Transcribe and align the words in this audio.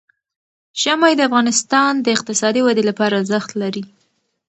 ژمی 0.81 1.13
د 1.17 1.21
افغانستان 1.29 1.93
د 1.99 2.07
اقتصادي 2.15 2.61
ودې 2.63 2.83
لپاره 2.89 3.13
ارزښت 3.21 3.51
لري. 3.61 3.83